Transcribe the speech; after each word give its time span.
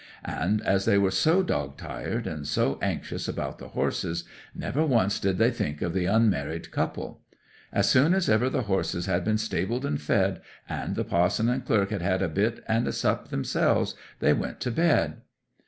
And 0.25 0.61
as 0.63 0.85
they 0.85 0.97
were 0.97 1.11
so 1.11 1.43
dog 1.43 1.77
tired, 1.77 2.25
and 2.25 2.47
so 2.47 2.79
anxious 2.81 3.27
about 3.27 3.59
the 3.59 3.67
horses, 3.67 4.23
never 4.55 4.83
once 4.83 5.19
did 5.19 5.37
they 5.37 5.51
think 5.51 5.83
of 5.83 5.93
the 5.93 6.05
unmarried 6.07 6.71
couple. 6.71 7.21
As 7.71 7.87
soon 7.87 8.15
as 8.15 8.27
ever 8.27 8.49
the 8.49 8.63
horses 8.63 9.05
had 9.05 9.23
been 9.23 9.37
stabled 9.37 9.85
and 9.85 10.01
fed, 10.01 10.41
and 10.67 10.95
the 10.95 11.03
pa'son 11.05 11.49
and 11.49 11.63
clerk 11.63 11.91
had 11.91 12.01
had 12.01 12.23
a 12.23 12.29
bit 12.29 12.63
and 12.67 12.87
a 12.87 12.91
sup 12.91 13.29
theirselves, 13.29 13.93
they 14.21 14.33
went 14.33 14.59
to 14.61 14.71
bed. 14.71 15.21